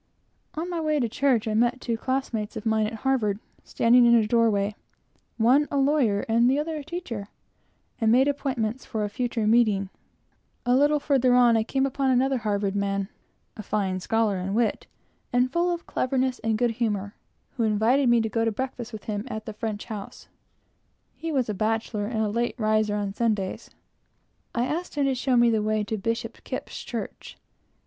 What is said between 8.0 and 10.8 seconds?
made appointments for a future meeting. A